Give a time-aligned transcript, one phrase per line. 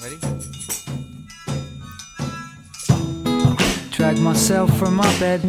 [0.00, 0.16] Ready?
[3.90, 5.44] Drag myself from my bed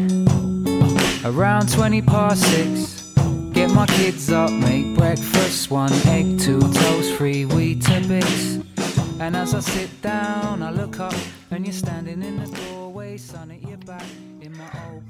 [1.24, 3.14] around 20 past six.
[3.54, 8.66] Get my kids up, make breakfast, one egg, two toast, three Weetabix.
[9.22, 11.16] And as I sit down, I look up,
[11.50, 12.73] and you're standing in the doorway,
[13.19, 14.03] sun at your back.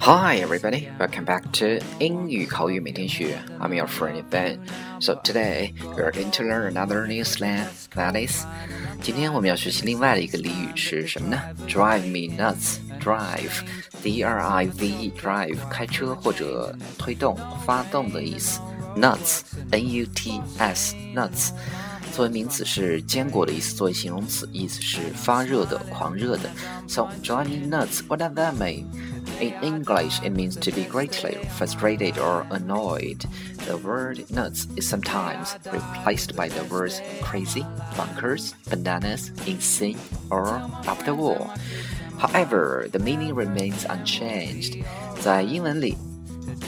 [0.00, 0.88] Hi, everybody.
[0.98, 3.38] Welcome back to 英语口语每天学.
[3.60, 4.58] I'm your friend Ben.
[5.00, 7.66] So today we are going to learn another new slang.
[7.94, 8.44] That is,
[9.00, 11.40] 今天我们要学习另外的一个俚语是什么呢？
[11.68, 12.78] Drive me nuts.
[13.00, 13.60] Drive,
[14.02, 18.60] D-R-I-V-E, drive 开车或者推动、发动的意思。
[18.96, 21.50] Nuts, N-U-T-S, nuts
[22.12, 26.50] 作为名词是坚果的意思，作为形容词意思是发热的、狂热的。
[26.86, 28.00] So drive me nuts.
[28.08, 28.86] What does that mean?
[29.40, 33.20] In English, it means to be greatly frustrated or annoyed.
[33.66, 37.64] The word nuts is sometimes replaced by the words crazy,
[37.96, 39.98] bonkers, bananas, insane,
[40.30, 41.50] or off the wall.
[42.18, 44.82] However, the meaning remains unchanged.
[45.20, 45.96] 在英文里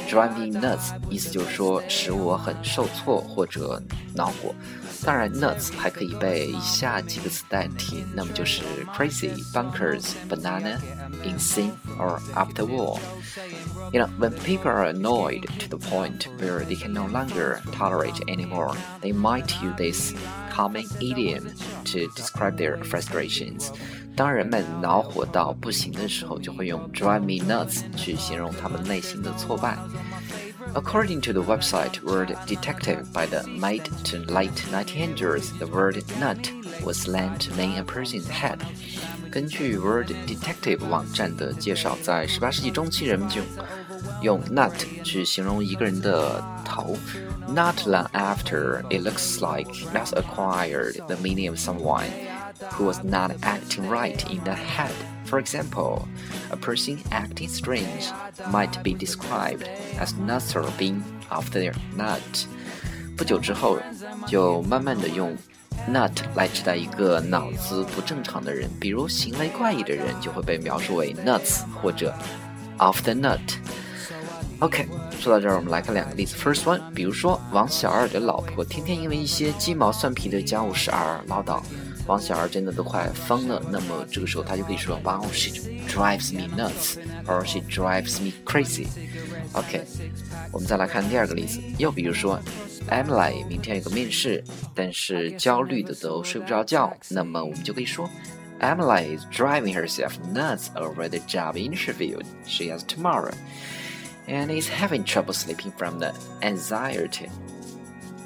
[0.08, 3.82] ，drive me nuts 意思就是说使我很受挫或者
[4.14, 4.54] 恼火。
[5.02, 8.62] 当然，nuts 还可以被以下几个词代替，那么就是
[8.94, 10.78] crazy, bonkers, banana,
[11.24, 12.98] insane, or off the wall.
[13.92, 18.20] You know, when people are annoyed to the point where they can no longer tolerate
[18.28, 20.14] anymore, they might use this
[20.52, 21.48] common idiom
[21.86, 23.72] to describe their frustrations.
[24.16, 29.78] 当人们恼火到不行的时候，就会用 drive me nuts 去形容他们内心的挫败。
[30.74, 36.50] According to the website Word Detective by the mid to late 1900s, the word nut
[36.84, 38.58] was slang to mean a person's head.
[39.32, 43.40] 根据 Word Detective 网站的介绍，在18世纪中期，人们就
[44.22, 44.72] 用 nut
[45.02, 46.96] 去形容一个人的头。
[47.48, 52.06] Not long after, it looks like that's acquired the meaning of someone
[52.72, 54.92] who was not acting right in the head.
[55.26, 56.08] For example,
[56.50, 58.10] a person acting strange
[58.50, 62.46] might be described as nuts or being off their nut。
[63.16, 63.78] 不久之后，
[64.26, 65.36] 就慢慢的用
[65.88, 72.14] nut 来指代一个脑子不正常的人，比如行为怪异的人就会被描述为 nuts 或者
[72.78, 74.86] off the nut。OK，
[75.18, 76.36] 说到这儿，我们来看两个例子。
[76.36, 81.62] First one，比如说王小二的老婆天天因为一些鸡毛蒜皮的家务事而唠叨。
[82.06, 85.50] 王小二真的都快疯了，那么这个时候他就可以说，Wow, she
[85.88, 88.86] drives me nuts, or she drives me crazy.
[89.52, 89.84] OK，
[90.52, 92.40] 我们再来看第二个例子，又比如说，
[92.88, 94.42] Emily 明天有个面试，
[94.74, 98.08] 但是焦虑的都睡不着觉，那么我们就可以说，
[98.60, 103.32] Emily is driving herself nuts over the job interview she has tomorrow,
[104.26, 106.12] and is having trouble sleeping from the
[106.42, 107.28] anxiety.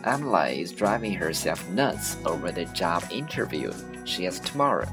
[0.04, 3.72] Emily is driving herself nuts over the job interview
[4.04, 4.86] she has tomorrow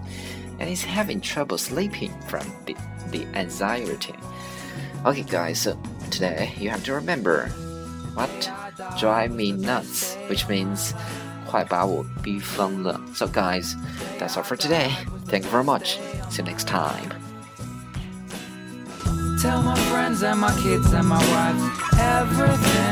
[0.59, 2.75] and is having trouble sleeping from the,
[3.09, 4.16] the anxiety.
[5.06, 5.78] Okay, guys, so
[6.12, 7.47] today you have to remember
[8.13, 8.29] what
[9.00, 10.94] drive me nuts, which means
[11.46, 13.00] 快把我逼疯了.
[13.13, 13.75] So, guys,
[14.18, 14.91] that's all for today.
[15.28, 16.00] Thank you very much.
[16.29, 17.09] See you next time.
[19.41, 21.57] Tell my friends and my kids and my wife
[22.00, 22.91] everything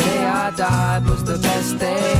[0.00, 2.19] day I died was the best day.